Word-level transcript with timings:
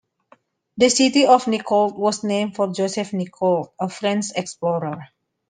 The 0.77 0.89
city 0.89 1.27
of 1.27 1.45
Nicollet 1.47 1.95
was 1.95 2.23
named 2.23 2.55
for 2.55 2.73
Joseph 2.73 3.13
Nicollet, 3.13 3.69
a 3.79 3.87
French 3.87 4.31
explorer. 4.35 5.09